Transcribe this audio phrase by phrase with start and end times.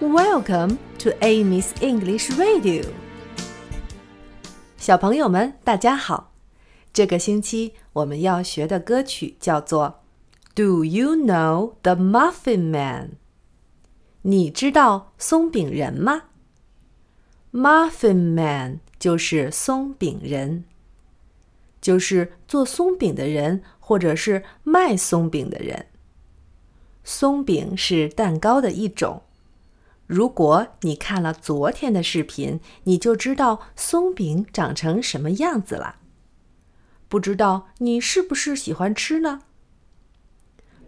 [0.00, 2.86] Welcome to Amy's English Radio。
[4.78, 6.32] 小朋友们，大家好！
[6.90, 10.00] 这个星期我们要学的歌曲叫做
[10.54, 13.08] 《Do You Know the Muffin Man》？
[14.22, 16.22] 你知道松饼人吗
[17.52, 20.64] ？Muffin Man 就是松饼人，
[21.82, 25.88] 就是做松饼的人，或者是卖松饼的人。
[27.04, 29.24] 松饼是蛋糕的一种。
[30.10, 36.00] 如果你看了昨天的视频，你就知道松饼长成什么样子了。
[37.08, 39.42] 不知道你是不是喜欢吃呢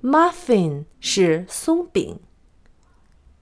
[0.03, 2.19] ？Muffin 是松饼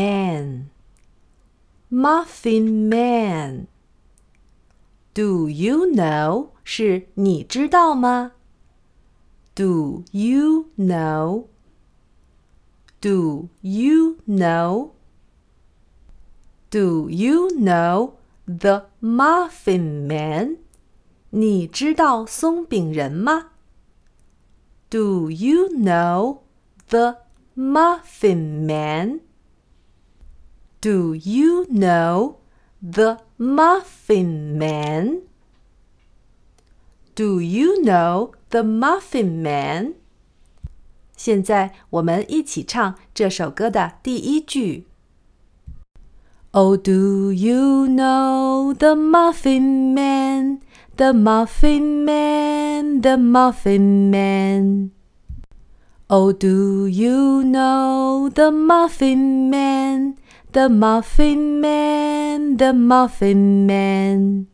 [1.90, 3.66] Man，Muffin Man。
[5.16, 8.34] Do you know 是你知道吗
[9.56, 11.50] ？Do you know？Do
[13.62, 14.92] you know？Do
[17.10, 18.12] you know
[18.46, 20.58] the Muffin Man？
[21.32, 23.54] 你知道松饼人吗
[24.91, 26.43] ？Do you know
[26.89, 27.19] the
[27.55, 29.21] Muffin Man?
[30.81, 32.39] Do you know
[32.83, 35.23] the Muffin Man?
[37.15, 39.95] Do you know the Muffin Man?
[41.17, 44.87] 现在我们一起唱这首歌的第一句。
[46.51, 50.61] Oh, do you know the Muffin Man?
[50.98, 54.90] The Muffin Man, the Muffin Man.
[56.10, 60.18] Oh, do you know the Muffin Man?
[60.54, 64.48] The Muffin Man, the Muffin Man.